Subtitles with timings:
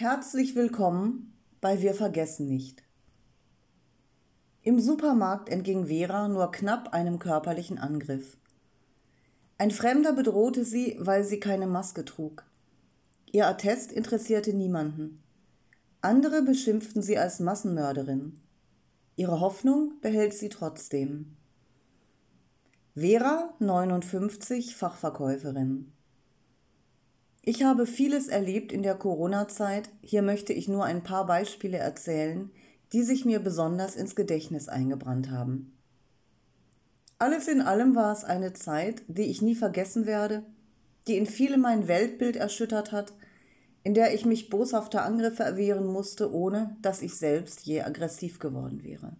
[0.00, 2.84] Herzlich willkommen bei Wir vergessen nicht.
[4.62, 8.36] Im Supermarkt entging Vera nur knapp einem körperlichen Angriff.
[9.58, 12.44] Ein Fremder bedrohte sie, weil sie keine Maske trug.
[13.32, 15.20] Ihr Attest interessierte niemanden.
[16.00, 18.38] Andere beschimpften sie als Massenmörderin.
[19.16, 21.34] Ihre Hoffnung behält sie trotzdem.
[22.94, 25.90] Vera, 59, Fachverkäuferin.
[27.48, 29.88] Ich habe vieles erlebt in der Corona-Zeit.
[30.02, 32.50] Hier möchte ich nur ein paar Beispiele erzählen,
[32.92, 35.74] die sich mir besonders ins Gedächtnis eingebrannt haben.
[37.18, 40.42] Alles in allem war es eine Zeit, die ich nie vergessen werde,
[41.06, 43.14] die in vielem mein Weltbild erschüttert hat,
[43.82, 48.84] in der ich mich boshafter Angriffe erwehren musste, ohne dass ich selbst je aggressiv geworden
[48.84, 49.16] wäre.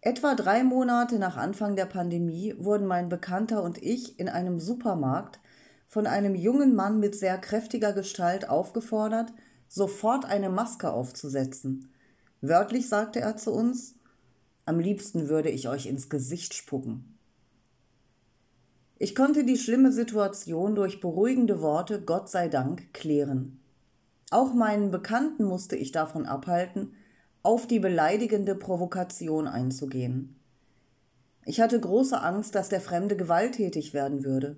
[0.00, 5.41] Etwa drei Monate nach Anfang der Pandemie wurden mein Bekannter und ich in einem Supermarkt
[5.92, 9.30] von einem jungen Mann mit sehr kräftiger Gestalt aufgefordert,
[9.68, 11.92] sofort eine Maske aufzusetzen.
[12.40, 13.96] Wörtlich sagte er zu uns,
[14.64, 17.18] am liebsten würde ich euch ins Gesicht spucken.
[18.98, 23.60] Ich konnte die schlimme Situation durch beruhigende Worte, Gott sei Dank, klären.
[24.30, 26.94] Auch meinen Bekannten musste ich davon abhalten,
[27.42, 30.40] auf die beleidigende Provokation einzugehen.
[31.44, 34.56] Ich hatte große Angst, dass der Fremde gewalttätig werden würde.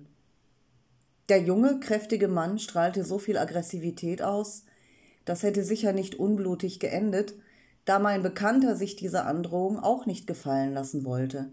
[1.29, 4.65] Der junge, kräftige Mann strahlte so viel Aggressivität aus,
[5.25, 7.33] das hätte sicher nicht unblutig geendet,
[7.83, 11.51] da mein Bekannter sich diese Androhung auch nicht gefallen lassen wollte.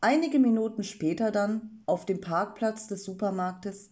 [0.00, 3.90] Einige Minuten später dann, auf dem Parkplatz des Supermarktes,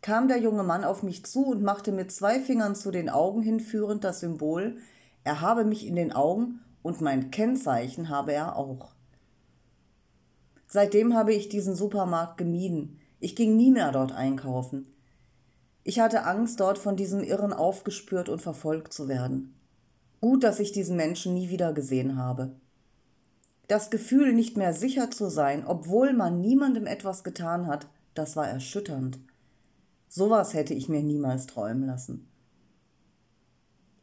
[0.00, 3.42] kam der junge Mann auf mich zu und machte mit zwei Fingern zu den Augen
[3.42, 4.78] hinführend das Symbol,
[5.22, 8.90] er habe mich in den Augen und mein Kennzeichen habe er auch.
[10.66, 14.88] Seitdem habe ich diesen Supermarkt gemieden, ich ging nie mehr dort einkaufen.
[15.84, 19.54] Ich hatte Angst, dort von diesem Irren aufgespürt und verfolgt zu werden.
[20.20, 22.56] Gut, dass ich diesen Menschen nie wieder gesehen habe.
[23.68, 28.48] Das Gefühl, nicht mehr sicher zu sein, obwohl man niemandem etwas getan hat, das war
[28.48, 29.20] erschütternd.
[30.08, 32.28] Sowas hätte ich mir niemals träumen lassen.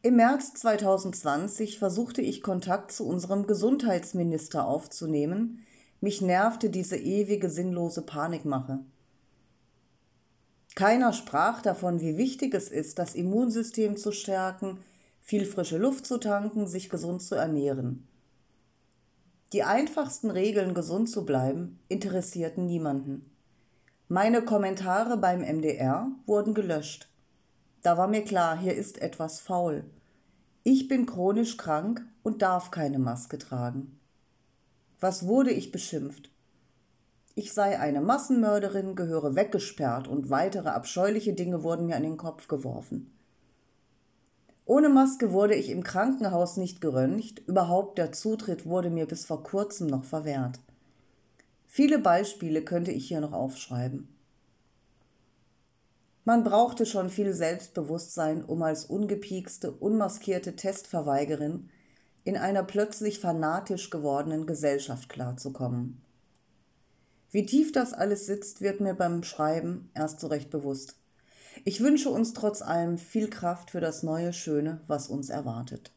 [0.00, 5.60] Im März 2020 versuchte ich Kontakt zu unserem Gesundheitsminister aufzunehmen.
[6.00, 8.80] Mich nervte diese ewige sinnlose Panikmache.
[10.80, 14.78] Keiner sprach davon, wie wichtig es ist, das Immunsystem zu stärken,
[15.20, 18.08] viel frische Luft zu tanken, sich gesund zu ernähren.
[19.52, 23.30] Die einfachsten Regeln, gesund zu bleiben, interessierten niemanden.
[24.08, 27.10] Meine Kommentare beim MDR wurden gelöscht.
[27.82, 29.84] Da war mir klar, hier ist etwas faul.
[30.62, 34.00] Ich bin chronisch krank und darf keine Maske tragen.
[34.98, 36.30] Was wurde ich beschimpft?
[37.34, 42.48] Ich sei eine Massenmörderin, gehöre weggesperrt und weitere abscheuliche Dinge wurden mir an den Kopf
[42.48, 43.12] geworfen.
[44.64, 49.42] Ohne Maske wurde ich im Krankenhaus nicht geröntgt, überhaupt der Zutritt wurde mir bis vor
[49.42, 50.60] kurzem noch verwehrt.
[51.66, 54.08] Viele Beispiele könnte ich hier noch aufschreiben.
[56.24, 61.70] Man brauchte schon viel Selbstbewusstsein, um als ungepiekste, unmaskierte Testverweigerin
[62.24, 66.02] in einer plötzlich fanatisch gewordenen Gesellschaft klarzukommen.
[67.30, 70.96] Wie tief das alles sitzt, wird mir beim Schreiben erst so recht bewusst.
[71.64, 75.92] Ich wünsche uns trotz allem viel Kraft für das neue Schöne, was uns erwartet.